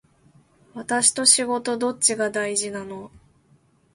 [0.73, 3.11] 私と仕事どっちが大事なの